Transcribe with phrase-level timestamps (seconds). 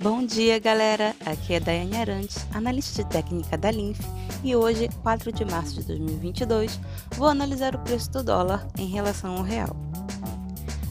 [0.00, 1.12] Bom dia, galera!
[1.26, 3.98] Aqui é Daiane Arantes, analista de técnica da Linf,
[4.44, 6.78] e hoje, 4 de março de 2022,
[7.16, 9.76] vou analisar o preço do dólar em relação ao real.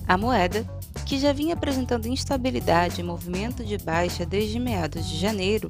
[0.05, 0.67] A moeda,
[1.05, 5.69] que já vinha apresentando instabilidade e movimento de baixa desde meados de janeiro,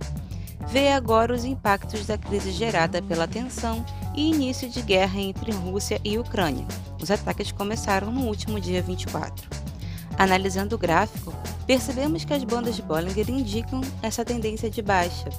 [0.67, 3.85] vê agora os impactos da crise gerada pela tensão
[4.15, 6.65] e início de guerra entre Rússia e Ucrânia.
[6.99, 9.47] Os ataques começaram no último dia 24.
[10.17, 11.31] Analisando o gráfico,
[11.68, 15.29] percebemos que as bandas de Bollinger indicam essa tendência de baixa,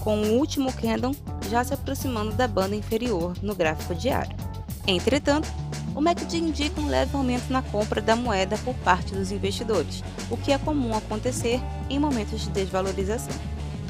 [0.00, 1.14] com o último candle
[1.48, 4.36] já se aproximando da banda inferior no gráfico diário.
[4.86, 5.48] Entretanto,
[5.94, 10.36] o MACD indica um leve aumento na compra da moeda por parte dos investidores, o
[10.36, 13.34] que é comum acontecer em momentos de desvalorização.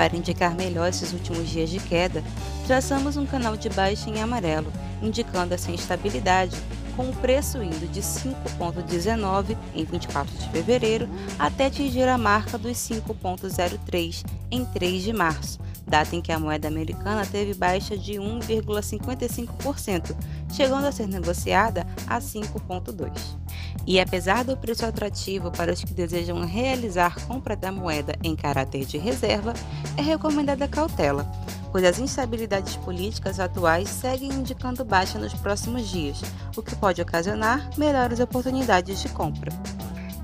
[0.00, 2.24] Para indicar melhor esses últimos dias de queda,
[2.66, 6.56] traçamos um canal de baixa em amarelo, indicando essa instabilidade
[6.96, 11.06] com o preço indo de 5,19 em 24 de fevereiro
[11.38, 16.66] até atingir a marca dos 5,03 em 3 de março, data em que a moeda
[16.66, 20.16] americana teve baixa de 1,55%,
[20.51, 23.40] chegando a ser negociada a 5,2.
[23.87, 28.85] E apesar do preço atrativo para os que desejam realizar compra da moeda em caráter
[28.85, 29.54] de reserva,
[29.96, 31.27] é recomendada cautela
[31.71, 36.21] pois as instabilidades políticas atuais seguem indicando baixa nos próximos dias,
[36.57, 39.52] o que pode ocasionar melhores oportunidades de compra.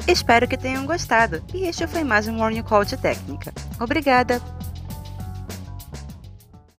[0.07, 3.53] Espero que tenham gostado e este foi mais um Morning Call de Técnica.
[3.81, 4.41] Obrigada!